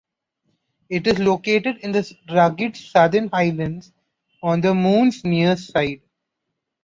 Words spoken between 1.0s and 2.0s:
is located in